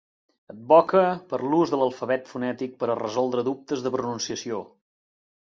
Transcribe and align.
Advoque 0.51 1.03
per 1.33 1.39
l'ús 1.51 1.73
de 1.73 1.79
l'alfabet 1.81 2.25
fonètic 2.31 2.73
per 2.81 2.91
a 2.95 2.97
resoldre 3.03 3.45
dubtes 3.51 3.85
de 3.87 3.95
pronunciació. 3.99 4.65